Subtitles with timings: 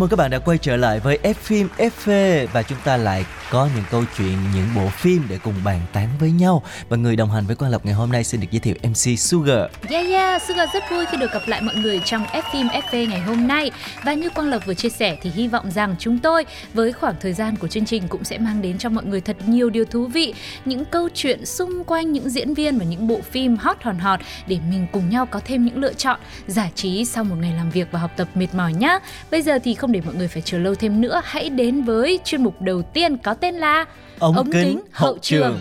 [0.00, 2.96] Chào mừng các bạn đã quay trở lại với F phim FV và chúng ta
[2.96, 6.62] lại có những câu chuyện, những bộ phim để cùng bàn tán với nhau.
[6.88, 9.18] Và người đồng hành với Quang Lộc ngày hôm nay xin được giới thiệu MC
[9.18, 9.58] Sugar.
[9.88, 13.08] Yeah yeah, Sugar rất vui khi được gặp lại mọi người trong F phim FV
[13.08, 13.70] ngày hôm nay.
[14.04, 17.14] Và như Quang Lộc vừa chia sẻ thì hy vọng rằng chúng tôi với khoảng
[17.20, 19.84] thời gian của chương trình cũng sẽ mang đến cho mọi người thật nhiều điều
[19.84, 23.82] thú vị, những câu chuyện xung quanh những diễn viên và những bộ phim hot
[23.82, 27.36] hòn hot để mình cùng nhau có thêm những lựa chọn giải trí sau một
[27.40, 28.98] ngày làm việc và học tập mệt mỏi nhá.
[29.30, 32.18] Bây giờ thì không để mọi người phải chờ lâu thêm nữa, hãy đến với
[32.24, 33.86] chuyên mục đầu tiên có tên là
[34.18, 35.60] Ống, kính, hậu trường.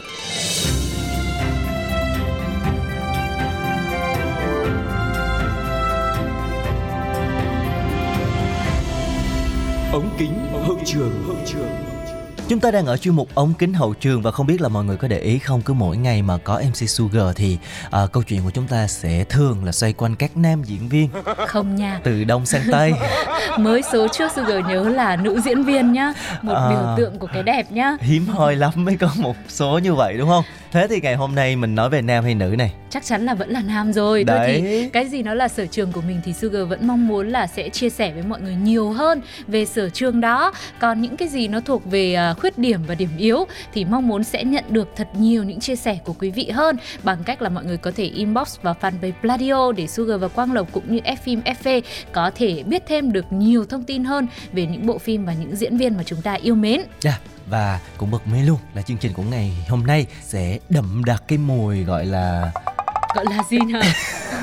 [9.94, 10.34] ống kính
[10.68, 11.89] hậu trường hậu trường
[12.50, 14.84] Chúng ta đang ở chuyên mục ống kính hậu trường và không biết là mọi
[14.84, 17.58] người có để ý không cứ mỗi ngày mà có MC Sugar thì
[17.92, 21.10] à, câu chuyện của chúng ta sẽ thường là xoay quanh các nam diễn viên
[21.48, 22.94] Không nha, từ đông sang tây.
[23.60, 26.70] mới số trước Sugar nhớ là nữ diễn viên nhá, một À.
[26.70, 27.98] biểu tượng của cái đẹp nhá.
[28.02, 30.44] Hiếm hoi lắm mới có một số như vậy đúng không?
[30.72, 32.72] Thế thì ngày hôm nay mình nói về nam hay nữ này?
[32.90, 34.62] chắc chắn là vẫn là nam rồi thôi Đấy.
[34.62, 37.48] thì cái gì nó là sở trường của mình thì Sugar vẫn mong muốn là
[37.48, 41.28] sẽ chia sẻ với mọi người nhiều hơn về sở trường đó còn những cái
[41.28, 44.64] gì nó thuộc về à, khuyết điểm và điểm yếu thì mong muốn sẽ nhận
[44.70, 47.78] được thật nhiều những chia sẻ của quý vị hơn bằng cách là mọi người
[47.78, 51.42] có thể inbox vào fanpage Pladio để Sugar và Quang Lộc cũng như F phim
[51.42, 51.82] FV
[52.12, 55.56] có thể biết thêm được nhiều thông tin hơn về những bộ phim và những
[55.56, 57.20] diễn viên mà chúng ta yêu mến Dạ,
[57.50, 61.24] và cũng bật mí luôn là chương trình của ngày hôm nay sẽ đậm đặc
[61.28, 62.52] cái mùi gọi là
[63.16, 63.80] gọi là gì nhỉ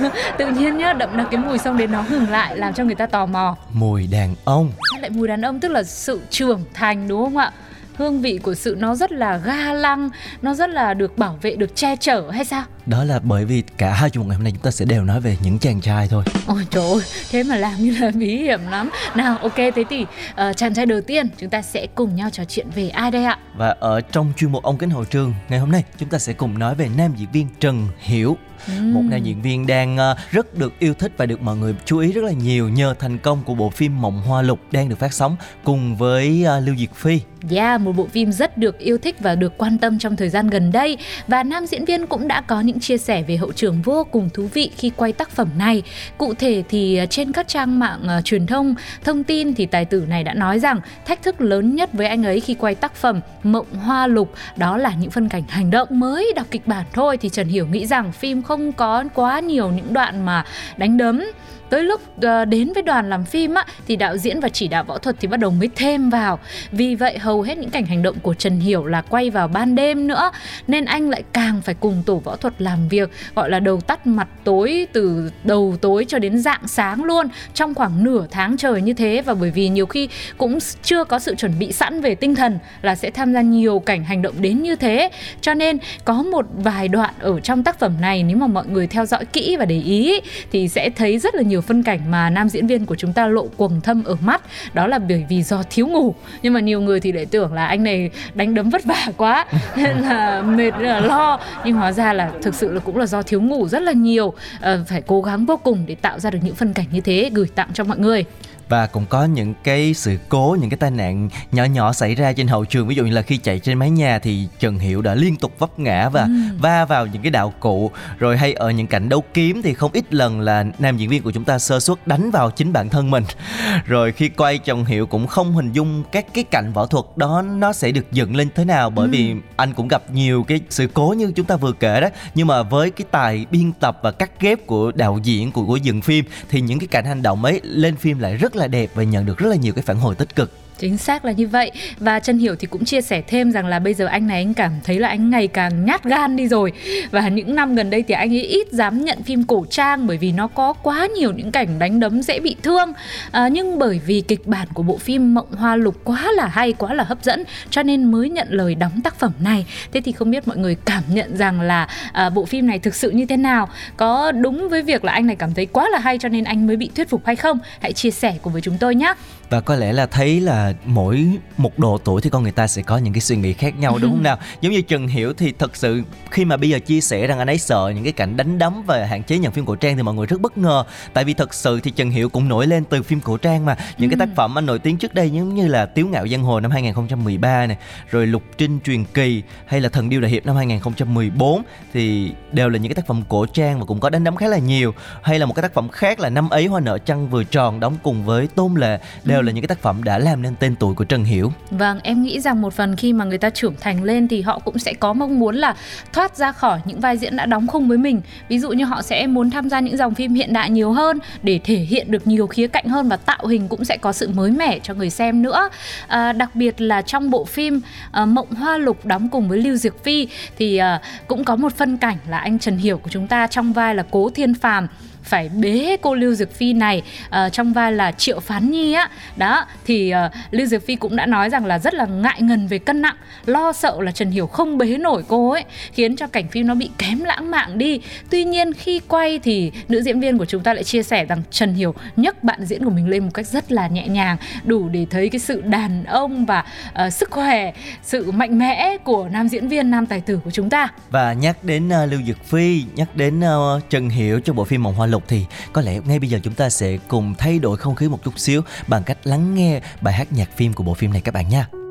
[0.39, 2.95] tự nhiên nhá đậm đặc cái mùi xong đến nó ngừng lại làm cho người
[2.95, 4.73] ta tò mò mùi đàn ông.
[5.01, 7.53] Lại mùi đàn ông tức là sự trưởng thành đúng không ạ?
[7.97, 10.11] Hương vị của sự nó rất là ga lăng,
[10.43, 12.65] nó rất là được bảo vệ, được che chở hay sao?
[12.87, 15.21] Đó là bởi vì cả hai chung ngày hôm nay chúng ta sẽ đều nói
[15.21, 16.25] về những chàng trai thôi.
[16.47, 18.91] Ôi trời ơi, thế mà làm như là bí hiểm lắm.
[19.15, 22.45] Nào, ok, thế thì uh, chàng trai đầu tiên chúng ta sẽ cùng nhau trò
[22.45, 23.39] chuyện về ai đây ạ?
[23.57, 26.33] Và ở trong chuyên mục ống kính hậu trường ngày hôm nay chúng ta sẽ
[26.33, 28.37] cùng nói về nam diễn viên Trần Hiểu.
[28.81, 31.99] Một nam diễn viên đang ờ, rất được yêu thích và được mọi người chú
[31.99, 34.99] ý rất là nhiều nhờ thành công của bộ phim Mộng Hoa Lục đang được
[34.99, 37.21] phát sóng cùng với ờ, Lưu Diệt Phi.
[37.51, 40.51] Yeah, một bộ phim rất được yêu thích và được quan tâm trong thời gian
[40.51, 43.83] gần đây và nam diễn viên cũng đã có những chia sẻ về hậu trường
[43.83, 45.83] vô cùng thú vị khi quay tác phẩm này.
[46.19, 48.75] Cụ thể thì ờ, trên các trang mạng ờ, truyền thông
[49.05, 52.25] thông tin thì tài tử này đã nói rằng thách thức lớn nhất với anh
[52.25, 55.89] ấy khi quay tác phẩm Mộng Hoa Lục đó là những phân cảnh hành động
[55.91, 59.71] mới đọc kịch bản thôi thì Trần Hiểu nghĩ rằng phim không có quá nhiều
[59.71, 60.45] những đoạn mà
[60.77, 61.25] đánh đấm
[61.71, 64.85] tới lúc ờ, đến với đoàn làm phim á thì đạo diễn và chỉ đạo
[64.85, 66.39] võ thuật thì bắt đầu mới thêm vào.
[66.71, 69.75] Vì vậy hầu hết những cảnh hành động của Trần Hiểu là quay vào ban
[69.75, 70.31] đêm nữa
[70.67, 74.07] nên anh lại càng phải cùng tổ võ thuật làm việc gọi là đầu tắt
[74.07, 78.83] mặt tối từ đầu tối cho đến dạng sáng luôn trong khoảng nửa tháng trời
[78.83, 79.23] như thế.
[79.27, 82.59] Và bởi vì nhiều khi cũng chưa có sự chuẩn bị sẵn về tinh thần
[82.83, 85.11] là sẽ tham gia nhiều cảnh hành động đến như thế.
[85.41, 88.87] Cho nên có một vài đoạn ở trong tác phẩm này nếu mà mọi người
[88.87, 90.21] theo dõi kỹ và để ý,
[90.53, 93.13] thì sẽ thấy rất là nhiều nhiều phân cảnh mà nam diễn viên của chúng
[93.13, 94.43] ta lộ quầng thâm ở mắt.
[94.75, 96.15] Đó là bởi vì do thiếu ngủ.
[96.43, 99.47] Nhưng mà nhiều người thì lại tưởng là anh này đánh đấm vất vả quá
[99.77, 101.41] nên là mệt là lo.
[101.65, 104.35] Nhưng hóa ra là thực sự là cũng là do thiếu ngủ rất là nhiều.
[104.61, 107.31] À, phải cố gắng vô cùng để tạo ra được những phân cảnh như thế
[107.35, 108.25] gửi tặng cho mọi người
[108.69, 112.33] và cũng có những cái sự cố những cái tai nạn nhỏ nhỏ xảy ra
[112.33, 112.89] trên hậu trường.
[112.89, 115.53] Ví dụ như là khi chạy trên mái nhà thì Trần Hiểu đã liên tục
[115.59, 116.29] vấp ngã và
[116.61, 117.91] va vào những cái đạo cụ.
[118.19, 121.23] Rồi hay ở những cảnh đấu kiếm thì không ít lần là nam diễn viên
[121.23, 123.25] của chúng ta sơ suất đánh vào chính bản thân mình.
[123.87, 127.43] Rồi khi quay Trần Hiểu cũng không hình dung các cái cảnh võ thuật đó
[127.43, 130.87] nó sẽ được dựng lên thế nào bởi vì anh cũng gặp nhiều cái sự
[130.95, 132.09] cố như chúng ta vừa kể đó.
[132.35, 135.77] Nhưng mà với cái tài biên tập và cắt ghép của đạo diễn của của
[135.77, 138.91] dựng phim thì những cái cảnh hành động ấy lên phim lại rất là đẹp
[138.95, 140.51] và nhận được rất là nhiều cái phản hồi tích cực.
[140.79, 141.71] Chính xác là như vậy.
[141.99, 144.55] Và chân Hiểu thì cũng chia sẻ thêm rằng là bây giờ anh này anh
[144.55, 146.73] cảm thấy là anh ngày càng nhát gan đi rồi.
[147.11, 150.17] Và những năm gần đây thì anh ấy ít dám nhận phim cổ trang bởi
[150.17, 152.93] vì nó có quá nhiều những cảnh đánh đấm dễ bị thương.
[153.31, 156.73] À, nhưng bởi vì kịch bản của bộ phim Mộng Hoa Lục quá là hay
[156.73, 159.67] quá là hấp dẫn cho nên mới nhận lời đóng tác phẩm này.
[159.93, 162.95] Thế thì không biết mọi người cảm nhận rằng là à, bộ phim này thực
[162.95, 163.69] sự như thế nào?
[163.97, 166.67] Có đúng với việc là anh này cảm thấy quá là hay cho nên anh
[166.67, 167.59] mới bị thuyết phục hay không?
[167.81, 169.15] Hãy chia sẻ cùng với chúng tôi nhé
[169.51, 172.83] và có lẽ là thấy là mỗi một độ tuổi thì con người ta sẽ
[172.83, 174.39] có những cái suy nghĩ khác nhau đúng không nào?
[174.61, 177.51] Giống như trần hiểu thì thật sự khi mà bây giờ chia sẻ rằng anh
[177.51, 180.03] ấy sợ những cái cảnh đánh đấm và hạn chế nhận phim cổ trang thì
[180.03, 180.85] mọi người rất bất ngờ.
[181.13, 183.77] Tại vì thật sự thì trần hiểu cũng nổi lên từ phim cổ trang mà.
[183.99, 186.43] Những cái tác phẩm anh nổi tiếng trước đây giống như là tiếu ngạo giang
[186.43, 187.77] hồ năm 2013 này
[188.11, 192.69] rồi lục trinh truyền kỳ hay là thần điêu đại hiệp năm 2014 thì đều
[192.69, 194.95] là những cái tác phẩm cổ trang và cũng có đánh đấm khá là nhiều.
[195.23, 197.81] Hay là một cái tác phẩm khác là năm ấy hoa nợ trăng vừa tròn
[197.81, 200.55] đóng cùng với tôn lệ đều đều là những cái tác phẩm đã làm nên
[200.59, 201.53] tên tuổi của Trần Hiểu.
[201.71, 204.59] Vâng, em nghĩ rằng một phần khi mà người ta trưởng thành lên thì họ
[204.59, 205.75] cũng sẽ có mong muốn là
[206.13, 208.21] thoát ra khỏi những vai diễn đã đóng khung với mình.
[208.49, 211.19] Ví dụ như họ sẽ muốn tham gia những dòng phim hiện đại nhiều hơn
[211.43, 214.29] để thể hiện được nhiều khía cạnh hơn và tạo hình cũng sẽ có sự
[214.29, 215.69] mới mẻ cho người xem nữa.
[216.07, 217.81] À, đặc biệt là trong bộ phim
[218.13, 220.29] à, Mộng Hoa Lục đóng cùng với Lưu Diệc Phi
[220.59, 223.73] thì à, cũng có một phân cảnh là anh Trần Hiểu của chúng ta trong
[223.73, 224.89] vai là Cố Thiên Phàm
[225.27, 229.11] phải bế cô Lưu Dược Phi này uh, trong vai là Triệu Phán Nhi á.
[229.37, 232.67] Đó thì uh, Lưu Dược Phi cũng đã nói rằng là rất là ngại ngần
[232.67, 236.27] về cân nặng lo sợ là Trần Hiểu không bế nổi cô ấy khiến cho
[236.27, 238.01] cảnh phim nó bị kém lãng mạn đi.
[238.31, 241.43] Tuy nhiên khi quay thì nữ diễn viên của chúng ta lại chia sẻ rằng
[241.51, 244.89] Trần Hiểu nhấc bạn diễn của mình lên một cách rất là nhẹ nhàng đủ
[244.89, 246.65] để thấy cái sự đàn ông và
[247.07, 250.71] uh, sức khỏe sự mạnh mẽ của nam diễn viên nam tài tử của chúng
[250.71, 250.89] ta.
[251.11, 254.83] Và nhắc đến uh, Lưu Dược Phi nhắc đến uh, Trần Hiểu trong bộ phim
[254.83, 257.77] Mộng Hoa Lục thì có lẽ ngay bây giờ chúng ta sẽ cùng thay đổi
[257.77, 260.95] không khí một chút xíu bằng cách lắng nghe bài hát nhạc phim của bộ
[260.95, 261.86] phim này các bạn nha.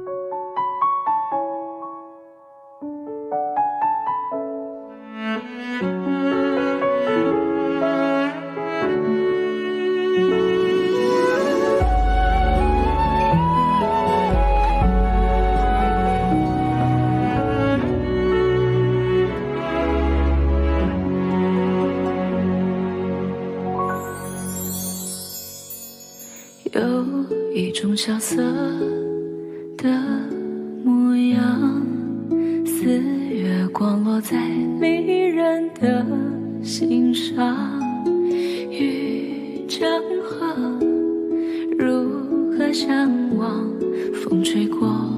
[42.76, 43.66] 向往
[44.14, 45.10] 风吹过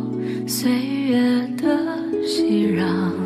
[0.45, 1.18] 岁月
[1.57, 1.65] 的
[2.24, 3.17] 熙攘。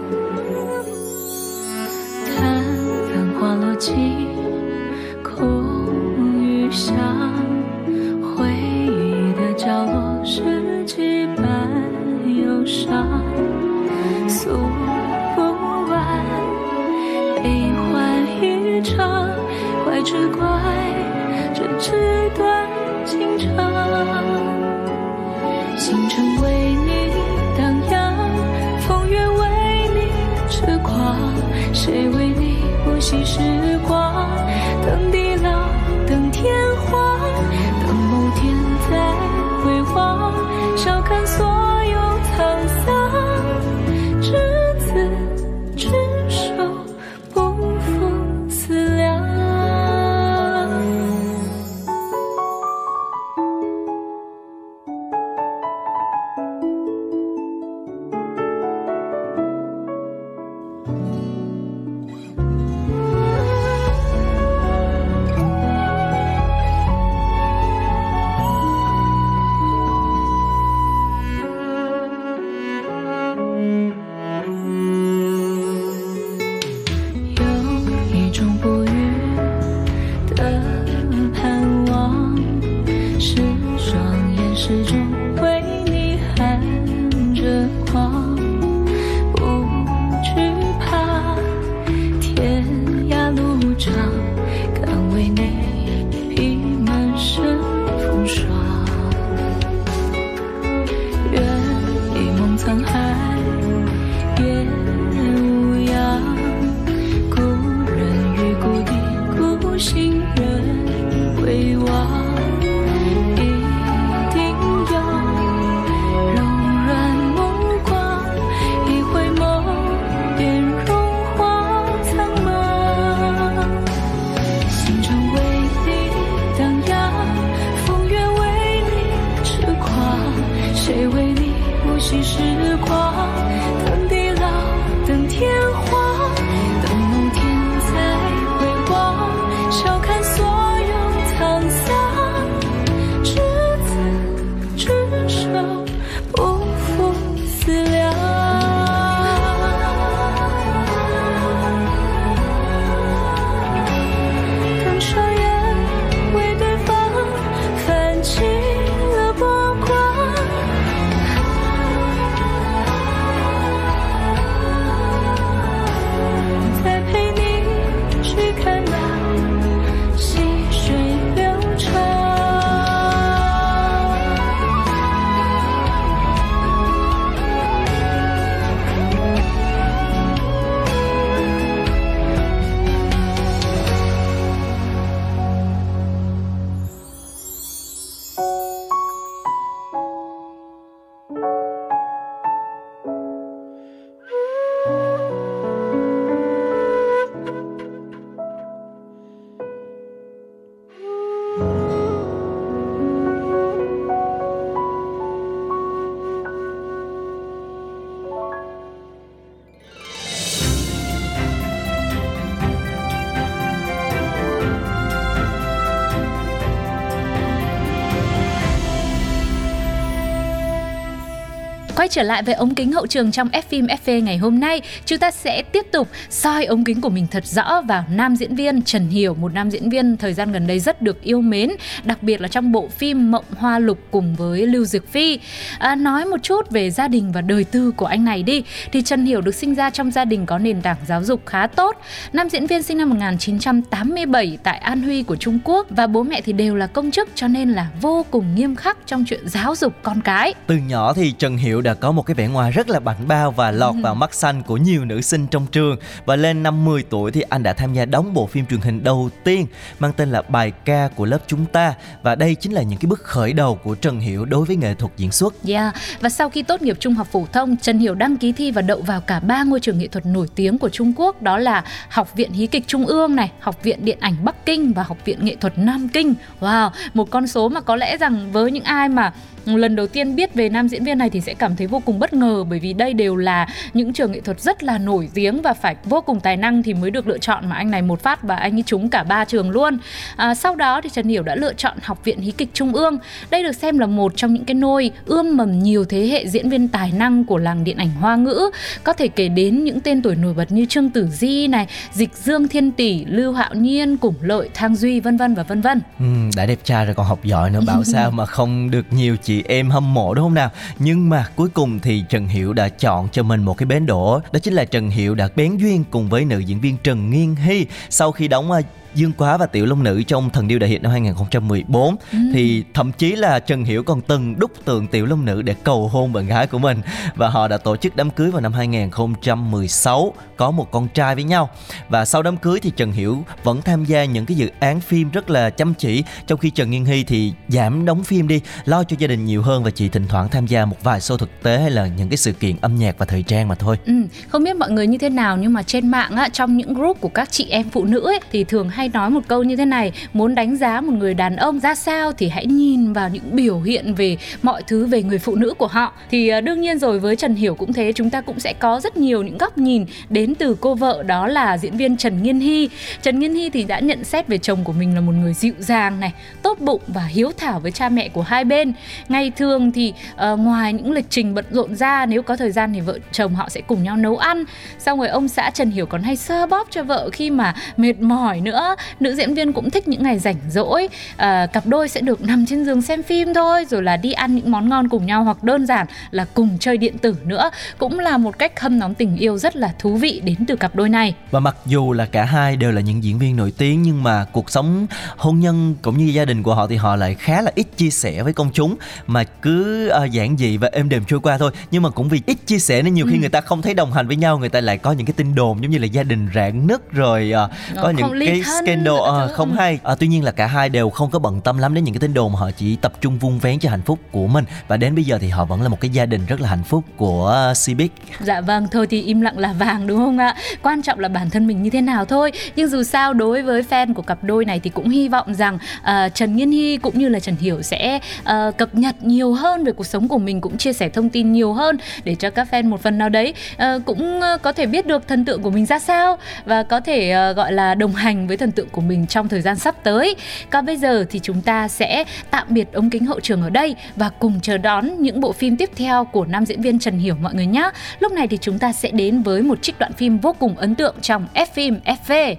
[222.11, 225.19] Trở lại với ống kính hậu trường trong F phim FV ngày hôm nay, chúng
[225.19, 228.81] ta sẽ tiếp tục soi ống kính của mình thật rõ vào nam diễn viên
[228.81, 231.69] Trần Hiểu, một nam diễn viên thời gian gần đây rất được yêu mến,
[232.03, 235.39] đặc biệt là trong bộ phim Mộng Hoa Lục cùng với Lưu Diệc Phi.
[235.79, 239.01] À, nói một chút về gia đình và đời tư của anh này đi, thì
[239.01, 241.97] Trần Hiểu được sinh ra trong gia đình có nền tảng giáo dục khá tốt.
[242.33, 246.41] Nam diễn viên sinh năm 1987 tại An Huy của Trung Quốc và bố mẹ
[246.41, 249.75] thì đều là công chức cho nên là vô cùng nghiêm khắc trong chuyện giáo
[249.75, 250.53] dục con cái.
[250.67, 253.51] Từ nhỏ thì Trần Hiểu đã có một cái vẻ ngoài rất là bảnh bao
[253.51, 257.03] và lọt vào mắt xanh của nhiều nữ sinh trong trường và lên năm 10
[257.03, 259.65] tuổi thì anh đã tham gia đóng bộ phim truyền hình đầu tiên
[259.99, 261.93] mang tên là Bài ca của lớp chúng ta
[262.23, 264.93] và đây chính là những cái bước khởi đầu của Trần Hiểu đối với nghệ
[264.93, 265.53] thuật diễn xuất.
[265.67, 268.71] Yeah, và sau khi tốt nghiệp trung học phổ thông, Trần Hiểu đăng ký thi
[268.71, 271.57] và đậu vào cả ba ngôi trường nghệ thuật nổi tiếng của Trung Quốc đó
[271.57, 275.03] là Học viện Hí kịch Trung ương này, Học viện Điện ảnh Bắc Kinh và
[275.03, 276.33] Học viện Nghệ thuật Nam Kinh.
[276.59, 279.33] Wow, một con số mà có lẽ rằng với những ai mà
[279.65, 282.19] lần đầu tiên biết về nam diễn viên này thì sẽ cảm thấy vô cùng
[282.19, 285.61] bất ngờ bởi vì đây đều là những trường nghệ thuật rất là nổi tiếng
[285.61, 288.21] và phải vô cùng tài năng thì mới được lựa chọn mà anh này một
[288.21, 289.97] phát và anh ấy trúng cả ba trường luôn.
[290.35, 293.17] À, sau đó thì Trần Hiểu đã lựa chọn Học viện Hí kịch Trung ương.
[293.49, 296.69] Đây được xem là một trong những cái nôi ươm mầm nhiều thế hệ diễn
[296.69, 298.69] viên tài năng của làng điện ảnh Hoa ngữ.
[299.03, 302.35] Có thể kể đến những tên tuổi nổi bật như Trương Tử Di này, Dịch
[302.35, 306.01] Dương Thiên Tỷ, Lưu Hạo Nhiên, Củng Lợi, Thang Duy vân vân và vân vân.
[306.19, 306.25] Ừ,
[306.55, 309.63] đã đẹp trai rồi còn học giỏi nữa bảo sao mà không được nhiều chị
[309.67, 310.69] em hâm mộ, đúng không nào?
[310.99, 314.39] Nhưng mà cuối cùng thì Trần Hiểu đã chọn cho mình một cái bến đỗ.
[314.51, 317.55] Đó chính là Trần Hiểu đã bén duyên cùng với nữ diễn viên Trần Nghiên
[317.55, 317.85] Hy.
[318.09, 318.81] Sau khi đóng à,
[319.15, 322.37] Dương Quá và Tiểu Long Nữ trong Thần Điêu Đại Hiệp năm 2014 ừ.
[322.53, 326.07] thì thậm chí là Trần Hiểu còn từng đúc tượng Tiểu Long Nữ để cầu
[326.07, 327.01] hôn bạn gái của mình
[327.35, 331.43] và họ đã tổ chức đám cưới vào năm 2016 có một con trai với
[331.43, 331.69] nhau
[332.09, 335.31] và sau đám cưới thì Trần Hiểu vẫn tham gia những cái dự án phim
[335.31, 339.03] rất là chăm chỉ trong khi Trần Nghiên Hy thì giảm đóng phim đi lo
[339.03, 341.63] cho gia đình nhiều hơn và chỉ thỉnh thoảng tham gia một vài show thực
[341.63, 343.97] tế hay là những cái sự kiện âm nhạc và thời trang mà thôi.
[344.05, 344.13] Ừ,
[344.47, 347.21] không biết mọi người như thế nào nhưng mà trên mạng á, trong những group
[347.21, 349.75] của các chị em phụ nữ ấy, thì thường hay hay nói một câu như
[349.75, 353.29] thế này muốn đánh giá một người đàn ông ra sao thì hãy nhìn vào
[353.29, 356.13] những biểu hiện về mọi thứ về người phụ nữ của họ.
[356.31, 358.99] Thì ờ, đương nhiên rồi với Trần Hiểu cũng thế chúng ta cũng sẽ có
[358.99, 362.59] rất nhiều những góc nhìn đến từ cô vợ đó là diễn viên Trần Nghiên
[362.59, 362.89] Hy.
[363.21, 365.73] Trần Nghiên Hy thì đã nhận xét về chồng của mình là một người dịu
[365.79, 368.93] dàng này tốt bụng và hiếu thảo với cha mẹ của hai bên.
[369.29, 372.93] Ngày thường thì uh, ngoài những lịch trình bận rộn ra nếu có thời gian
[372.93, 374.63] thì vợ chồng họ sẽ cùng nhau nấu ăn.
[374.99, 378.19] Xong rồi ông xã Trần Hiểu còn hay sơ bóp cho vợ khi mà mệt
[378.19, 381.07] mỏi nữa nữa nữ diễn viên cũng thích những ngày rảnh rỗi.
[381.37, 384.55] À, cặp đôi sẽ được nằm trên giường xem phim thôi rồi là đi ăn
[384.55, 387.69] những món ngon cùng nhau hoặc đơn giản là cùng chơi điện tử nữa.
[387.97, 390.95] Cũng là một cách hâm nóng tình yêu rất là thú vị đến từ cặp
[390.95, 391.35] đôi này.
[391.51, 394.45] Và mặc dù là cả hai đều là những diễn viên nổi tiếng nhưng mà
[394.51, 395.07] cuộc sống
[395.37, 398.09] hôn nhân cũng như gia đình của họ thì họ lại khá là ít chia
[398.09, 398.95] sẻ với công chúng.
[399.27, 401.71] Mà cứ uh, giản dị và êm đềm trôi qua thôi.
[401.91, 403.39] Nhưng mà cũng vì ít chia sẻ nên nhiều khi ừ.
[403.39, 405.55] người ta không thấy đồng hành với nhau người ta lại có những cái tin
[405.55, 407.71] đồn giống như là gia đình rạn nứt rồi uh,
[408.01, 409.99] có những cái scandal uh, không hay.
[410.11, 412.19] Uh, tuy nhiên là cả hai đều không có bận tâm lắm đến những cái
[412.19, 414.65] tin đồn mà họ chỉ tập trung vun vén cho hạnh phúc của mình.
[414.87, 416.83] Và đến bây giờ thì họ vẫn là một cái gia đình rất là hạnh
[416.83, 420.55] phúc của Cbic dạ vâng thôi thì im lặng là vàng đúng không ạ?
[420.81, 422.51] Quan trọng là bản thân mình như thế nào thôi.
[422.75, 425.77] Nhưng dù sao đối với fan của cặp đôi này thì cũng hy vọng rằng
[426.01, 429.83] uh, Trần Nghiên Hy cũng như là Trần Hiểu sẽ uh, cập nhật nhiều hơn
[429.83, 432.67] về cuộc sống của mình cũng chia sẻ thông tin nhiều hơn để cho các
[432.71, 435.69] fan một phần nào đấy uh, cũng uh, có thể biết được thần tượng của
[435.69, 439.01] mình ra sao và có thể uh, gọi là đồng hành với thần tượng của
[439.01, 440.35] mình trong thời gian sắp tới.
[440.69, 443.95] Còn bây giờ thì chúng ta sẽ tạm biệt ống kính hậu trường ở đây
[444.15, 447.35] và cùng chờ đón những bộ phim tiếp theo của nam diễn viên Trần Hiểu
[447.41, 447.89] mọi người nhé.
[448.19, 450.95] Lúc này thì chúng ta sẽ đến với một trích đoạn phim vô cùng ấn
[450.95, 452.55] tượng trong F phim FV.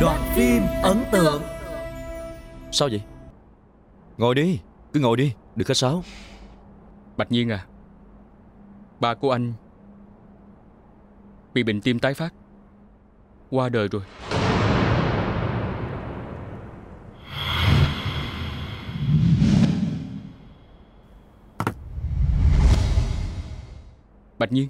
[0.00, 1.42] Đoạn phim ấn tượng
[2.72, 3.00] Sao vậy?
[4.18, 4.58] Ngồi đi,
[4.92, 6.02] cứ ngồi đi, đừng khách sáo
[7.16, 7.66] Bạch Nhiên à
[9.00, 9.52] Bà của anh
[11.54, 12.34] Bị bệnh tim tái phát
[13.50, 14.02] Qua đời rồi.
[24.38, 24.68] Bạch Nhiên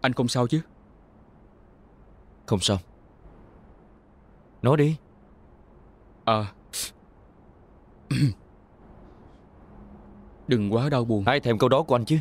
[0.00, 0.60] Anh không sao chứ?
[2.46, 2.78] Không sao.
[4.62, 4.96] Nói đi.
[6.24, 6.52] À
[10.48, 11.24] Đừng quá đau buồn.
[11.26, 12.18] Ai thèm câu đó của anh chứ?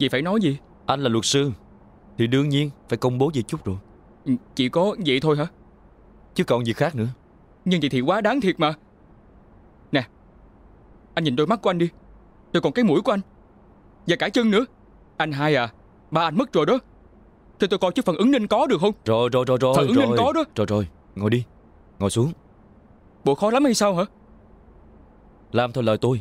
[0.00, 0.58] Vậy phải nói gì?
[0.86, 1.50] Anh là luật sư
[2.18, 3.76] Thì đương nhiên phải công bố gì chút rồi.
[4.24, 5.46] Ừ, Chỉ có vậy thôi hả?
[6.34, 7.08] Chứ còn gì khác nữa.
[7.64, 8.74] Nhưng vậy thì quá đáng thiệt mà.
[9.92, 10.06] Nè
[11.14, 11.88] Anh nhìn đôi mắt của anh đi.
[12.52, 13.20] Rồi còn cái mũi của anh.
[14.06, 14.64] Và cả chân nữa.
[15.16, 15.68] Anh hai à
[16.10, 16.78] Ba anh mất rồi đó.
[17.58, 18.92] Cho tôi coi chút phản ứng nên có được không?
[19.04, 20.06] Rồi rồi rồi rồi Phản ứng rồi.
[20.06, 20.44] nên có đó.
[20.56, 21.44] Rồi rồi Ngồi đi
[21.98, 22.32] Ngồi xuống.
[23.24, 24.04] Bộ khó lắm hay sao hả
[25.52, 26.20] làm theo lời tôi.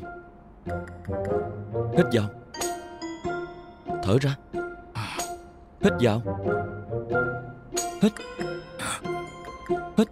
[1.97, 2.25] Hít vào.
[4.03, 4.35] Thở ra.
[5.81, 6.21] Hít vào.
[8.01, 8.13] Hít.
[9.97, 10.07] Hít.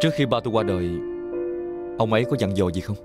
[0.00, 0.90] Trước khi ba tôi qua đời
[1.98, 2.96] Ông ấy có dặn dò gì không?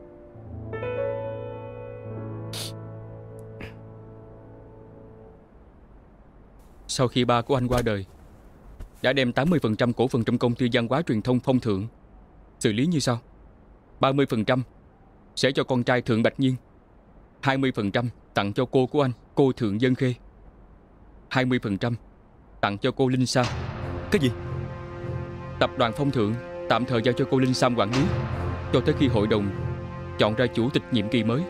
[6.88, 8.06] Sau khi ba của anh qua đời
[9.02, 11.88] Đã đem 80% cổ phần trong công ty văn hóa truyền thông phong thượng
[12.60, 13.20] Xử lý như sau.
[14.00, 14.62] 30%
[15.36, 16.56] sẽ cho con trai Thượng Bạch Nhiên
[17.42, 20.14] 20% tặng cho cô của anh Cô Thượng Dân Khê.
[21.30, 21.94] 20%
[22.62, 23.46] tặng cho cô Linh Sam
[24.12, 24.32] Cái gì?
[25.60, 26.34] Tập đoàn Phong Thượng
[26.70, 28.02] tạm thời giao cho cô Linh Sam quản lý.
[28.74, 29.50] Cho tới khi hội đồng
[30.18, 31.44] chọn ra chủ tịch nhiệm kỳ mới.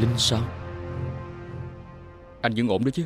[0.00, 0.40] Linh sao
[2.40, 3.04] Anh vẫn ổn đó chứ?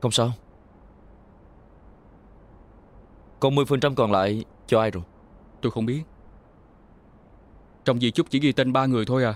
[0.00, 0.32] Không sao.
[3.40, 5.02] Còn 10% còn lại cho ai rồi?
[5.60, 6.02] Tôi không biết.
[7.84, 9.34] Trong di chúc chỉ ghi tên ba người thôi à.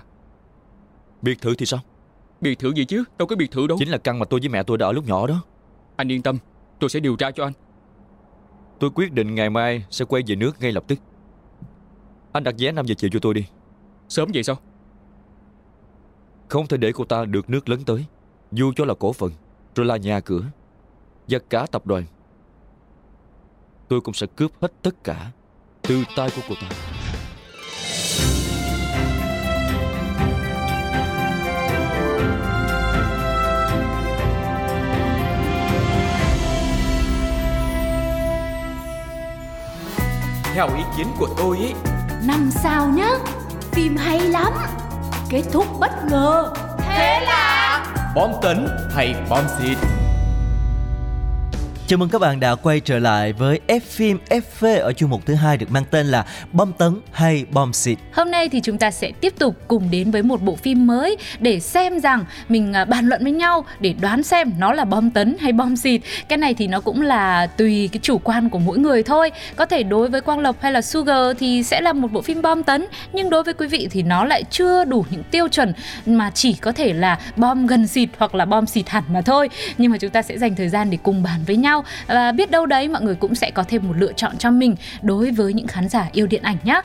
[1.22, 1.80] Biệt thự thì sao
[2.40, 3.04] Biệt thự gì chứ?
[3.18, 3.78] Đâu có biệt thự đâu.
[3.78, 5.42] Chính là căn mà tôi với mẹ tôi đã ở lúc nhỏ đó.
[5.96, 6.38] Anh yên tâm
[6.78, 7.52] Tôi sẽ điều tra cho anh.
[8.80, 10.98] Tôi quyết định ngày mai sẽ quay về nước ngay lập tức.
[12.32, 13.46] Anh đặt vé 5 giờ chiều cho tôi đi.
[14.08, 14.56] Sớm vậy sao?
[16.48, 18.04] Không thể để cô ta được nước lớn tới
[18.52, 19.32] Dù cho là cổ phần
[19.74, 20.42] Rồi là nhà cửa
[21.28, 22.04] Và cả tập đoàn.
[23.88, 25.30] Tôi cũng sẽ cướp hết tất cả
[25.82, 26.95] Từ tay của cô ta
[40.56, 41.74] Theo ý kiến của tôi ý.
[42.26, 43.10] Năm sao nhá
[43.72, 44.52] Phim hay lắm
[45.28, 46.52] Kết thúc bất ngờ.
[46.78, 49.78] Thế là Bom tấn hay bom xịt
[51.88, 55.26] Chào mừng các bạn đã quay trở lại với F phim FV ở chương mục
[55.26, 57.98] thứ hai được mang tên là Bom tấn hay bom xịt.
[58.12, 61.16] Hôm nay thì chúng ta sẽ tiếp tục cùng đến với một bộ phim mới
[61.38, 65.10] để xem rằng mình à, bàn luận với nhau để đoán xem nó là bom
[65.10, 66.00] tấn hay bom xịt.
[66.28, 69.30] Cái này thì nó cũng là tùy cái chủ quan của mỗi người thôi.
[69.56, 72.42] Có thể đối với Quang Lộc hay là Sugar thì sẽ là một bộ phim
[72.42, 75.72] bom tấn, nhưng đối với quý vị thì nó lại chưa đủ những tiêu chuẩn
[76.06, 79.48] mà chỉ có thể là bom gần xịt hoặc là bom xịt hẳn mà thôi.
[79.78, 81.75] Nhưng mà chúng ta sẽ dành thời gian để cùng bàn với nhau
[82.06, 84.76] và biết đâu đấy mọi người cũng sẽ có thêm một lựa chọn cho mình
[85.02, 86.80] đối với những khán giả yêu điện ảnh nhé.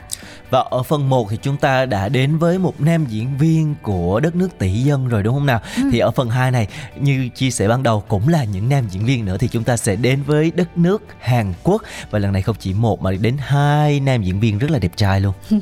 [0.50, 4.20] Và ở phần 1 thì chúng ta đã đến với một nam diễn viên của
[4.20, 5.60] đất nước tỷ dân rồi đúng không nào?
[5.76, 5.82] Ừ.
[5.92, 6.68] Thì ở phần 2 này
[7.00, 9.76] như chia sẻ ban đầu cũng là những nam diễn viên nữa thì chúng ta
[9.76, 13.36] sẽ đến với đất nước Hàn Quốc và lần này không chỉ một mà đến
[13.38, 15.32] hai nam diễn viên rất là đẹp trai luôn.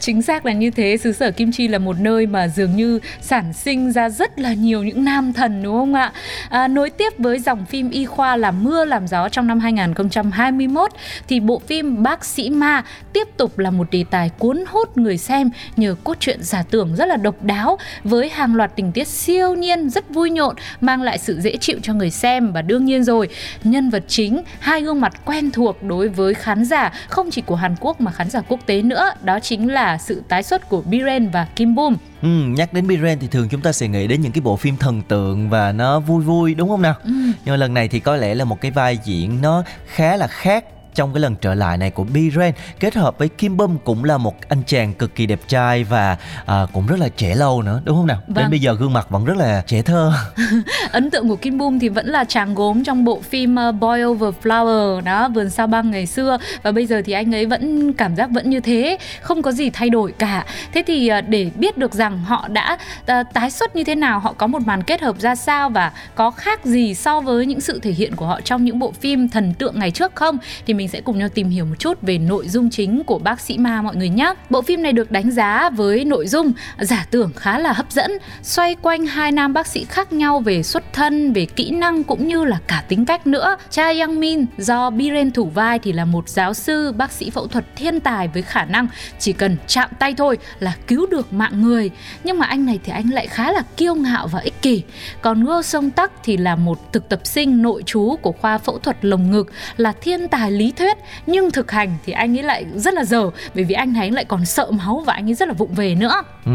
[0.00, 2.98] Chính xác là như thế, xứ sở Kim Chi là một nơi mà dường như
[3.20, 6.12] sản sinh ra rất là nhiều những nam thần đúng không ạ?
[6.48, 10.90] À, nối tiếp với dòng phim y khoa làm mưa, làm gió trong năm 2021
[11.28, 15.18] thì bộ phim Bác sĩ Ma tiếp tục là một đề tài cuốn hút người
[15.18, 19.08] xem nhờ cốt truyện giả tưởng rất là độc đáo với hàng loạt tình tiết
[19.08, 22.52] siêu nhiên, rất vui nhộn, mang lại sự dễ chịu cho người xem.
[22.52, 23.28] Và đương nhiên rồi,
[23.64, 27.56] nhân vật chính, hai gương mặt quen thuộc đối với khán giả, không chỉ của
[27.56, 30.80] Hàn Quốc mà khán giả quốc tế nữa, đó chính là sự tái xuất của
[30.80, 31.96] Biren và Kim Bum.
[32.22, 34.76] Ừ, nhắc đến Biren thì thường chúng ta sẽ nghĩ đến những cái bộ phim
[34.76, 36.94] thần tượng và nó vui vui đúng không nào?
[37.04, 37.10] ừ.
[37.44, 40.26] Nhưng mà lần này thì có lẽ là một cái vai diễn nó khá là
[40.26, 44.04] khác trong cái lần trở lại này của Biren kết hợp với Kim Bum cũng
[44.04, 47.62] là một anh chàng cực kỳ đẹp trai và à, cũng rất là trẻ lâu
[47.62, 48.18] nữa đúng không nào?
[48.26, 48.34] Vâng.
[48.34, 50.12] Đến bây giờ gương mặt vẫn rất là trẻ thơ.
[50.92, 54.02] ấn tượng của Kim Bum thì vẫn là chàng gốm trong bộ phim uh, Boy
[54.04, 57.92] Over Flower đó vườn sao băng ngày xưa và bây giờ thì anh ấy vẫn
[57.92, 61.50] cảm giác vẫn như thế không có gì thay đổi cả thế thì uh, để
[61.54, 64.82] biết được rằng họ đã uh, tái xuất như thế nào họ có một màn
[64.82, 68.26] kết hợp ra sao và có khác gì so với những sự thể hiện của
[68.26, 71.18] họ trong những bộ phim thần tượng ngày trước không thì mình mình sẽ cùng
[71.18, 74.08] nhau tìm hiểu một chút về nội dung chính của bác sĩ ma mọi người
[74.08, 74.34] nhé.
[74.50, 78.12] Bộ phim này được đánh giá với nội dung giả tưởng khá là hấp dẫn,
[78.42, 82.28] xoay quanh hai nam bác sĩ khác nhau về xuất thân, về kỹ năng cũng
[82.28, 83.56] như là cả tính cách nữa.
[83.70, 87.46] Cha Yang Min do Biren thủ vai thì là một giáo sư bác sĩ phẫu
[87.46, 91.62] thuật thiên tài với khả năng chỉ cần chạm tay thôi là cứu được mạng
[91.62, 91.90] người.
[92.24, 94.82] Nhưng mà anh này thì anh lại khá là kiêu ngạo và ích kỷ.
[95.20, 98.78] Còn Ngô Song Tắc thì là một thực tập sinh nội trú của khoa phẫu
[98.78, 102.66] thuật lồng ngực là thiên tài lý thuyết nhưng thực hành thì anh ấy lại
[102.74, 105.48] rất là dở bởi vì anh ấy lại còn sợ máu và anh ấy rất
[105.48, 106.22] là vụng về nữa.
[106.44, 106.50] Ừ,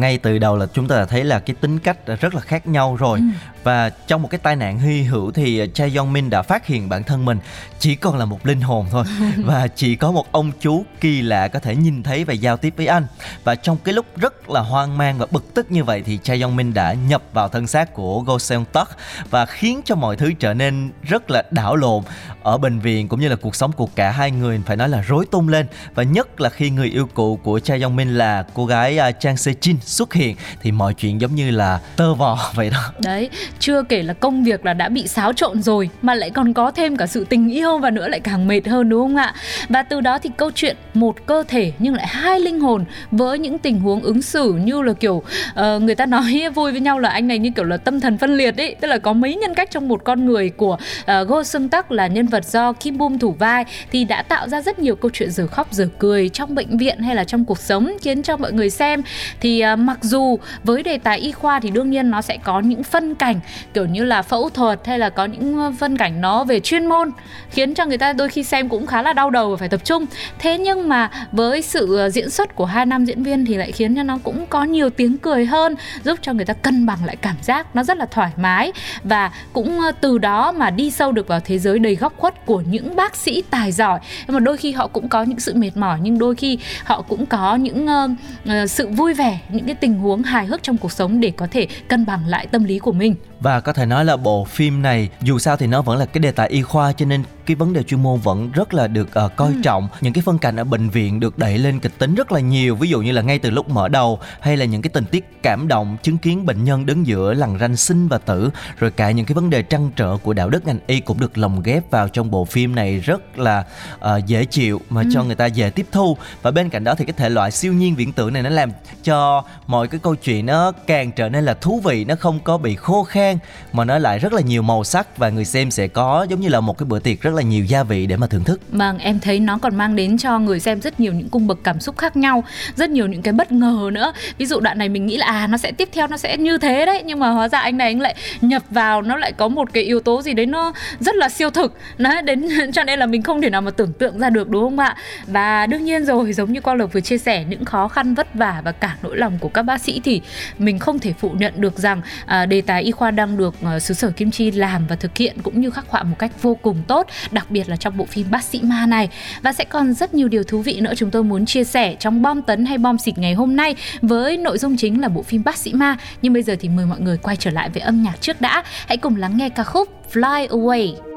[0.00, 2.96] ngay từ đầu là chúng ta thấy là cái tính cách rất là khác nhau
[3.00, 3.24] rồi ừ.
[3.62, 6.88] Và trong một cái tai nạn hy hữu thì Cha Yong Min đã phát hiện
[6.88, 7.38] bản thân mình
[7.78, 9.04] chỉ còn là một linh hồn thôi.
[9.44, 12.74] Và chỉ có một ông chú kỳ lạ có thể nhìn thấy và giao tiếp
[12.76, 13.06] với anh.
[13.44, 16.34] Và trong cái lúc rất là hoang mang và bực tức như vậy thì Cha
[16.42, 18.88] Yong Min đã nhập vào thân xác của Go Seong Tak
[19.30, 22.02] và khiến cho mọi thứ trở nên rất là đảo lộn
[22.42, 25.00] ở bệnh viện cũng như là cuộc sống của cả hai người phải nói là
[25.00, 25.66] rối tung lên.
[25.94, 29.20] Và nhất là khi người yêu cũ của Cha Yong Min là cô gái uh,
[29.20, 32.92] Chang Se Jin xuất hiện thì mọi chuyện giống như là tơ vò vậy đó.
[32.98, 36.52] Đấy, chưa kể là công việc là đã bị xáo trộn rồi mà lại còn
[36.52, 39.34] có thêm cả sự tình yêu và nữa lại càng mệt hơn đúng không ạ?
[39.68, 43.38] Và từ đó thì câu chuyện một cơ thể nhưng lại hai linh hồn với
[43.38, 45.22] những tình huống ứng xử như là kiểu
[45.60, 48.18] uh, người ta nói vui với nhau là anh này như kiểu là tâm thần
[48.18, 51.28] phân liệt ấy, tức là có mấy nhân cách trong một con người của uh,
[51.28, 54.62] Go Seung Tak là nhân vật do Kim Bum thủ vai thì đã tạo ra
[54.62, 57.58] rất nhiều câu chuyện giờ khóc giờ cười trong bệnh viện hay là trong cuộc
[57.58, 59.02] sống khiến cho mọi người xem
[59.40, 62.60] thì uh, mặc dù với đề tài y khoa thì đương nhiên nó sẽ có
[62.60, 63.39] những phân cảnh
[63.74, 67.10] kiểu như là phẫu thuật hay là có những phân cảnh nó về chuyên môn
[67.50, 69.80] khiến cho người ta đôi khi xem cũng khá là đau đầu và phải tập
[69.84, 70.06] trung.
[70.38, 73.72] Thế nhưng mà với sự ờ, diễn xuất của hai nam diễn viên thì lại
[73.72, 77.04] khiến cho nó cũng có nhiều tiếng cười hơn giúp cho người ta cân bằng
[77.04, 78.72] lại cảm giác nó rất là thoải mái.
[79.04, 82.60] Và cũng từ đó mà đi sâu được vào thế giới đầy góc khuất của
[82.60, 84.00] những bác sĩ tài giỏi.
[84.26, 87.02] Nhưng mà đôi khi họ cũng có những sự mệt mỏi nhưng đôi khi họ
[87.02, 90.92] cũng có những uh, sự vui vẻ những cái tình huống hài hước trong cuộc
[90.92, 94.04] sống để có thể cân bằng lại tâm lý của mình và có thể nói
[94.04, 96.92] là bộ phim này dù sao thì nó vẫn là cái đề tài y khoa
[96.92, 99.60] cho nên cái vấn đề chuyên môn vẫn rất là được uh, coi ừ.
[99.62, 102.40] trọng những cái phân cảnh ở bệnh viện được đẩy lên kịch tính rất là
[102.40, 105.04] nhiều ví dụ như là ngay từ lúc mở đầu hay là những cái tình
[105.04, 108.90] tiết cảm động chứng kiến bệnh nhân đứng giữa lằn ranh sinh và tử rồi
[108.90, 111.62] cả những cái vấn đề trăn trở của đạo đức ngành y cũng được lồng
[111.62, 115.08] ghép vào trong bộ phim này rất là uh, dễ chịu mà ừ.
[115.14, 117.72] cho người ta dễ tiếp thu và bên cạnh đó thì cái thể loại siêu
[117.72, 118.70] nhiên viễn tưởng này nó làm
[119.04, 122.58] cho mọi cái câu chuyện nó càng trở nên là thú vị nó không có
[122.58, 123.38] bị khô khan
[123.72, 126.48] mà nó lại rất là nhiều màu sắc và người xem sẽ có giống như
[126.48, 128.60] là một cái bữa tiệc rất là nhiều gia vị để mà thưởng thức.
[128.72, 131.58] Vâng, em thấy nó còn mang đến cho người xem rất nhiều những cung bậc
[131.64, 132.44] cảm xúc khác nhau,
[132.76, 134.12] rất nhiều những cái bất ngờ nữa.
[134.38, 136.58] Ví dụ đoạn này mình nghĩ là à nó sẽ tiếp theo nó sẽ như
[136.58, 139.48] thế đấy, nhưng mà hóa ra anh này anh lại nhập vào nó lại có
[139.48, 141.76] một cái yếu tố gì đấy nó rất là siêu thực.
[141.98, 144.64] Nó đến cho nên là mình không thể nào mà tưởng tượng ra được đúng
[144.64, 144.96] không ạ?
[145.26, 148.34] Và đương nhiên rồi, giống như Quang Lộc vừa chia sẻ những khó khăn vất
[148.34, 150.20] vả và cả nỗi lòng của các bác sĩ thì
[150.58, 153.82] mình không thể phủ nhận được rằng à, đề tài y khoa đang được uh,
[153.82, 156.54] xứ sở Kim Chi làm và thực hiện cũng như khắc họa một cách vô
[156.54, 159.08] cùng tốt, đặc biệt là trong bộ phim Bác sĩ ma này.
[159.42, 162.22] Và sẽ còn rất nhiều điều thú vị nữa chúng tôi muốn chia sẻ trong
[162.22, 165.44] bom tấn hay bom xịt ngày hôm nay với nội dung chính là bộ phim
[165.44, 165.96] Bác sĩ ma.
[166.22, 168.62] Nhưng bây giờ thì mời mọi người quay trở lại với âm nhạc trước đã.
[168.86, 171.09] Hãy cùng lắng nghe ca khúc Fly Away.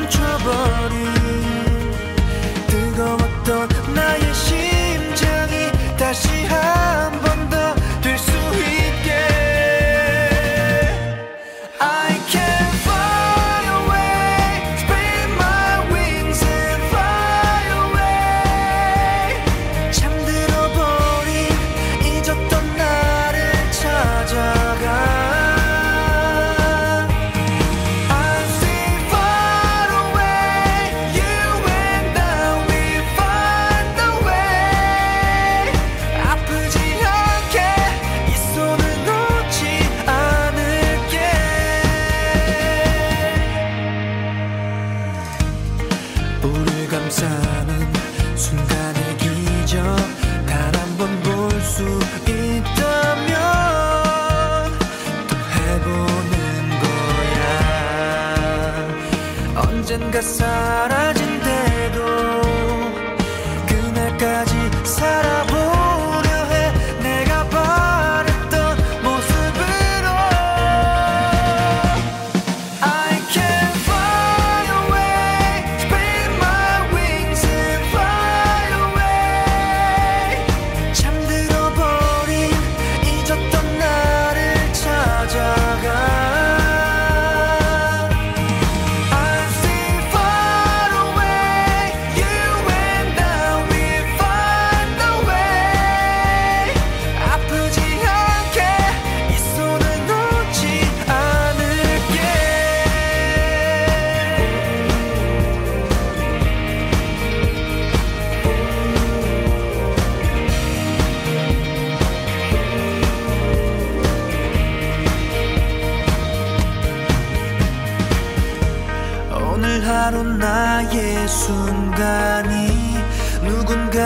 [0.00, 1.04] 멈춰버린
[2.66, 3.29] 뜨거워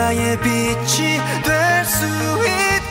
[0.05, 2.05] 누군가의 빛이 될 수
[2.45, 2.84] 있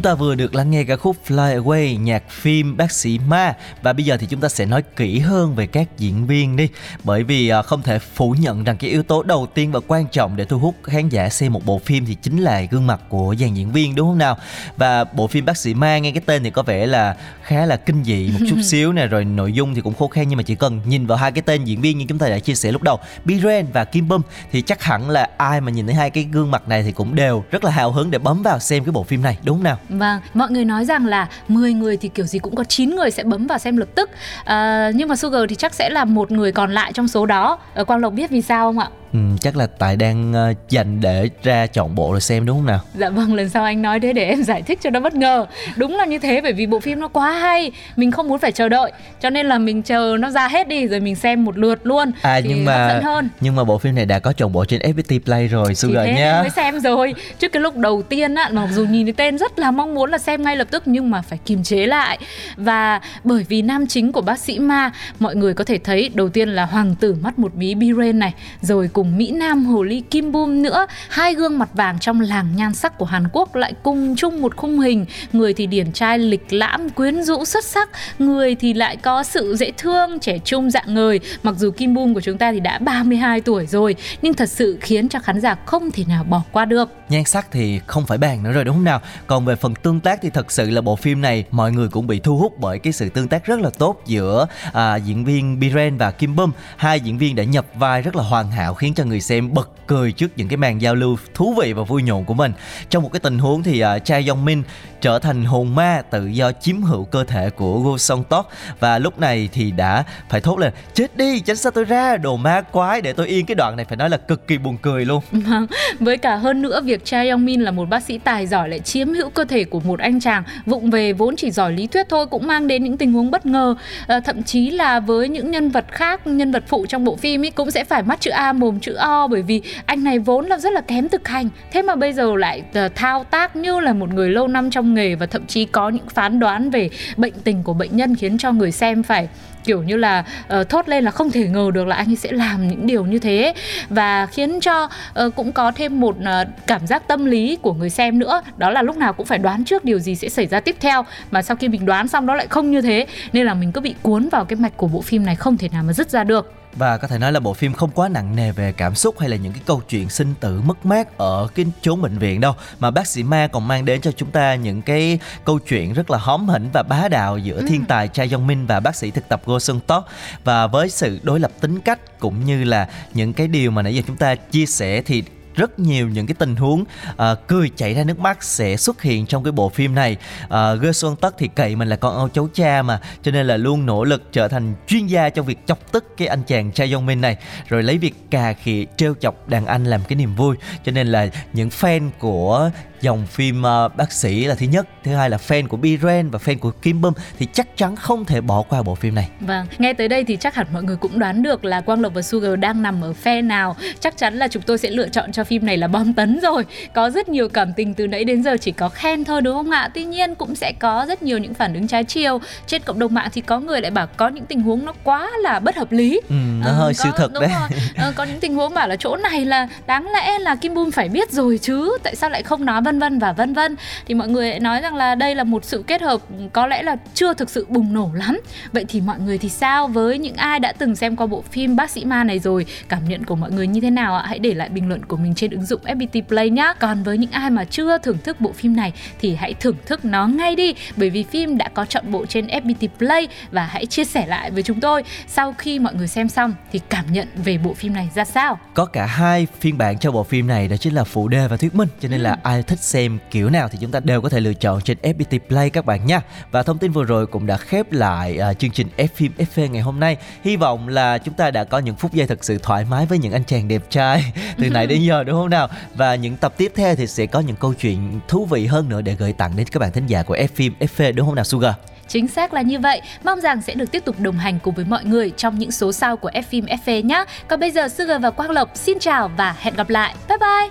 [0.00, 3.54] Chúng ta vừa được lắng nghe ca khúc Fly Away nhạc phim Bác sĩ Ma.
[3.82, 6.68] Và bây giờ thì chúng ta sẽ nói kỹ hơn về các diễn viên đi.
[7.04, 10.06] Bởi vì à, không thể phủ nhận rằng cái yếu tố đầu tiên và quan
[10.06, 13.00] trọng để thu hút khán giả xem một bộ phim thì chính là gương mặt
[13.08, 14.36] của dàn diễn viên đúng không nào?
[14.76, 17.76] Và bộ phim Bác sĩ Ma nghe cái tên thì có vẻ là khá là
[17.76, 20.42] kinh dị một chút xíu nè rồi nội dung thì cũng khô khan nhưng mà
[20.42, 22.72] chỉ cần nhìn vào hai cái tên diễn viên như chúng ta đã chia sẻ
[22.72, 26.10] lúc đầu Biren và Kim Bum thì chắc hẳn là ai mà nhìn thấy hai
[26.10, 28.84] cái gương mặt này thì cũng đều rất là hào hứng để bấm vào xem
[28.84, 31.96] cái bộ phim này đúng không nào Vâng, mọi người nói rằng là 10 người
[31.96, 34.10] thì kiểu gì cũng có 9 người sẽ bấm vào xem lập tức
[34.44, 37.58] à, Nhưng mà Sugar thì chắc sẽ là một người còn lại trong số đó
[37.74, 38.88] ờ, Quang Lộc biết vì sao không ạ?
[39.12, 42.66] Ừ, chắc là tại đang ờ, dành để ra chọn bộ rồi xem đúng không
[42.66, 42.80] nào?
[42.94, 45.46] Dạ vâng, lần sau anh nói thế để em giải thích cho nó bất ngờ.
[45.76, 48.52] Đúng là như thế bởi vì bộ phim nó quá hay Mình không muốn phải
[48.52, 48.92] chờ đợi.
[49.20, 52.10] Cho nên là mình chờ nó ra hết đi rồi mình xem một lượt luôn.
[52.22, 53.28] À thì nhưng mà hơn.
[53.40, 56.14] nhưng mà bộ phim này đã có chọn bộ trên FPT Play rồi Sugar thế
[56.14, 56.40] nhá.
[56.40, 57.14] mới xem rồi.
[57.38, 60.10] Trước cái lúc đầu tiên á Mặc dù nhìn thấy tên rất là mong muốn
[60.10, 62.18] là xem ngay lập tức Nhưng mà phải kiềm chế lại.
[62.56, 66.28] Và bởi vì nam chính của bác sĩ Ma Mọi người có thể thấy đầu
[66.28, 70.00] tiên là hoàng tử mắt một mí Biren này Rồi cùng Mỹ Nam, hồ ly,
[70.00, 70.86] Kim Bum nữa.
[71.08, 74.56] Hai gương mặt vàng trong làng nhan sắc của Hàn Quốc Lại cùng chung một
[74.56, 75.06] khung hình.
[75.32, 77.88] Người thì điển trai lịch lãm, quyến rũ, xuất sắc.
[78.18, 81.20] Người thì lại có sự dễ thương, trẻ trung, dạng người.
[81.42, 84.78] Mặc dù Kim Bum của chúng ta thì đã 32 tuổi rồi, Nhưng thật sự
[84.80, 86.99] khiến cho khán giả không thể nào bỏ qua được.
[87.10, 89.00] Nhan sắc thì không phải bàn nữa rồi đúng không nào?
[89.26, 92.06] Còn về phần tương tác thì thật sự là bộ phim này Mọi người cũng
[92.06, 95.60] bị thu hút bởi cái sự tương tác rất là tốt Giữa à, diễn viên
[95.60, 96.52] Biren và Kim Bum.
[96.76, 99.70] Hai diễn viên đã nhập vai rất là hoàn hảo Khiến cho người xem bật
[99.90, 102.52] cười trước những cái màn giao lưu thú vị và vui nhộn của mình.
[102.90, 104.62] Trong một cái tình huống thì à, Cha Yong Min
[105.00, 108.50] trở thành hồn ma tự do chiếm hữu cơ thể của Go Song Tok.
[108.80, 112.36] Và lúc này thì đã phải thốt lên Chết đi tránh xa tôi ra đồ
[112.36, 113.46] ma quái để tôi yên.
[113.46, 115.22] Cái đoạn này phải nói là cực kỳ buồn cười luôn.
[115.32, 115.66] Vâng,
[116.00, 118.78] với cả hơn nữa việc Cha Young Min là một bác sĩ tài giỏi lại
[118.78, 120.42] chiếm hữu cơ thể của một anh chàng.
[120.66, 123.46] Vụng về vốn chỉ giỏi lý thuyết thôi cũng mang đến những tình huống bất
[123.46, 123.74] ngờ.
[124.06, 127.44] À, thậm chí là với những nhân vật khác nhân vật phụ trong bộ phim
[127.44, 130.46] ấy cũng sẽ phải mắt chữ A mồm chữ O bởi vì anh này vốn
[130.46, 131.48] là rất là kém thực hành.
[131.72, 134.94] Thế mà bây giờ lại ờ, thao tác như là một người lâu năm trong
[134.94, 138.38] nghề và thậm chí có những phán đoán về bệnh tình của bệnh nhân khiến
[138.38, 139.28] cho người xem phải
[139.64, 140.24] kiểu như là
[140.60, 143.04] uh, thốt lên là không thể ngờ được là anh ấy sẽ làm những điều
[143.04, 143.54] như thế.
[143.88, 147.90] Và khiến cho uh, cũng có thêm một uh, cảm giác tâm lý của người
[147.90, 150.60] xem nữa đó là lúc nào cũng phải đoán trước điều gì sẽ xảy ra
[150.60, 151.04] tiếp theo.
[151.30, 153.80] Mà sau khi mình đoán xong đó lại không như thế nên là mình cứ
[153.80, 156.24] bị cuốn vào cái mạch của bộ phim này không thể nào mà dứt ra
[156.24, 156.52] được.
[156.76, 159.28] Và có thể nói là bộ phim không quá nặng nề về cảm xúc hay
[159.28, 162.54] là những cái câu chuyện sinh tử mất mát ở cái chốn bệnh viện đâu.
[162.80, 166.10] Mà bác sĩ Ma còn mang đến cho chúng ta những cái câu chuyện rất
[166.10, 167.66] là hóm hỉnh và bá đạo giữa Ừ.
[167.68, 170.08] thiên tài Cha Yong Min và bác sĩ thực tập Go Seung Tok.
[170.44, 173.94] Và với sự đối lập tính cách cũng như là những cái điều mà nãy
[173.94, 175.22] giờ chúng ta chia sẻ thì
[175.54, 176.84] rất nhiều những cái tình huống
[177.16, 180.16] à, cười chảy ra nước mắt sẽ xuất hiện trong cái bộ phim này.
[180.48, 183.30] Ờ, à, Gơ Xuân Tất thì cậy mình là con ông cháu cha mà cho
[183.30, 186.42] nên là luôn nỗ lực trở thành chuyên gia trong việc chọc tức cái anh
[186.46, 187.36] chàng Cha Yong Min này
[187.68, 190.56] rồi lấy việc cà khịa trêu chọc đàn anh làm cái niềm vui.
[190.84, 195.14] Cho nên là những fan của dòng phim uh, bác sĩ là thứ nhất thứ
[195.14, 198.40] hai là fan của Biren và fan của Kim Bum thì chắc chắn không thể
[198.40, 201.18] bỏ qua bộ phim này Vâng, nghe tới đây thì chắc hẳn mọi người cũng
[201.18, 203.76] đoán được là Quang Lộc và Sugar đang nằm ở phe nào.
[204.00, 206.64] Chắc chắn là chúng tôi sẽ lựa chọn cho phim này là bom tấn rồi.
[206.94, 209.70] Có rất nhiều cảm tình từ nãy đến giờ chỉ có khen thôi đúng không
[209.70, 209.90] ạ?
[209.94, 212.40] Tuy nhiên cũng sẽ có rất nhiều những phản ứng trái chiều.
[212.66, 215.30] Trên cộng đồng mạng thì có người lại bảo có những tình huống nó quá
[215.42, 216.20] là bất hợp lý.
[216.28, 217.78] ừ, nó Ờ, hơi có- siêu thực đúng đấy rồi.
[217.96, 220.90] Ờ, có những tình huống bảo là chỗ này là đáng lẽ là Kim Bum
[220.90, 223.76] phải biết rồi chứ tại sao lại không nói vân vân và vân vân.
[224.06, 226.20] Thì mọi người nói rằng là đây là một sự kết hợp
[226.52, 228.40] có lẽ là chưa thực sự bùng nổ lắm.
[228.72, 229.88] Vậy thì mọi người thì sao?
[229.88, 233.08] Với những ai đã từng xem qua bộ phim bác sĩ ma này rồi cảm
[233.08, 234.24] nhận của mọi người như thế nào ạ?
[234.26, 237.18] Hãy để lại bình luận của mình trên ứng dụng FPT Play nhé còn với
[237.18, 240.56] những ai mà chưa thưởng thức bộ phim này thì hãy thưởng thức nó ngay
[240.56, 244.26] đi bởi vì phim đã có chọn bộ trên FPT Play và hãy chia sẻ
[244.26, 245.02] lại với chúng tôi.
[245.26, 248.58] Sau khi mọi người xem xong thì cảm nhận về bộ phim này ra sao?
[248.74, 251.56] Có cả hai phiên bản cho bộ phim này đó chính là phụ đề và
[251.56, 254.28] thuyết minh cho nên là ai thích xem kiểu nào thì chúng ta đều có
[254.28, 257.46] thể lựa chọn trên FPT Play các bạn nha và thông tin vừa rồi cũng
[257.46, 261.18] đã khép lại uh, chương trình F phim FV ngày hôm nay hy vọng là
[261.18, 263.68] chúng ta đã có những phút giây thật sự thoải mái với những anh chàng
[263.68, 267.06] đẹp trai từ nãy đến giờ đúng không nào và những tập tiếp theo thì
[267.06, 269.92] sẽ có những câu chuyện thú vị hơn nữa để gửi tặng đến các bạn
[269.92, 271.74] thính giả của F phim FV đúng không nào Sugar
[272.10, 273.00] Chính xác là như vậy.
[273.24, 275.92] Mong rằng sẽ được tiếp tục đồng hành cùng với mọi người trong những số
[275.92, 277.24] sau của F phim FV nhé.
[277.48, 280.14] Còn bây giờ Sugar và Quang Lộc xin chào và hẹn gặp lại.
[280.28, 280.70] Bye bye.